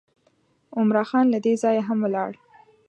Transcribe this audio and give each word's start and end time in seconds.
عمرا 0.77 1.03
خان 1.09 1.25
له 1.33 1.39
دې 1.45 1.53
ځایه 1.63 1.83
هم 1.87 1.99
ولاړ. 2.03 2.31